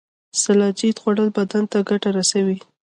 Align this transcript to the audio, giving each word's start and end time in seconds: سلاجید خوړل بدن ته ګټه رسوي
سلاجید 0.41 0.95
خوړل 1.01 1.29
بدن 1.37 1.63
ته 1.71 1.77
ګټه 1.89 2.09
رسوي 2.17 2.57